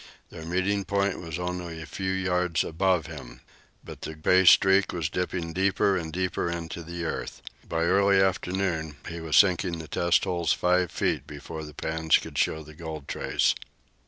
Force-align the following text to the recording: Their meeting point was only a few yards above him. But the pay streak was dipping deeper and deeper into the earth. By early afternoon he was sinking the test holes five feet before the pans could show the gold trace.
Their 0.31 0.45
meeting 0.45 0.83
point 0.83 1.19
was 1.19 1.37
only 1.37 1.79
a 1.79 1.85
few 1.85 2.11
yards 2.11 2.63
above 2.63 3.05
him. 3.05 3.41
But 3.83 4.01
the 4.01 4.15
pay 4.15 4.45
streak 4.45 4.91
was 4.93 5.09
dipping 5.09 5.53
deeper 5.53 5.95
and 5.95 6.11
deeper 6.11 6.49
into 6.49 6.81
the 6.81 7.05
earth. 7.05 7.43
By 7.69 7.83
early 7.83 8.19
afternoon 8.19 8.95
he 9.07 9.19
was 9.19 9.35
sinking 9.35 9.77
the 9.77 9.87
test 9.87 10.23
holes 10.23 10.53
five 10.53 10.89
feet 10.89 11.27
before 11.27 11.63
the 11.63 11.75
pans 11.75 12.17
could 12.17 12.39
show 12.39 12.63
the 12.63 12.73
gold 12.73 13.07
trace. 13.07 13.53